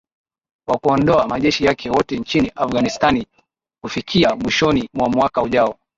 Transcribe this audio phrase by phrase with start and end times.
[0.67, 3.25] wakuondoa majeshi yake wote nchini afghanistan
[3.83, 5.79] kufikia mwishoni mwa mwaka ujao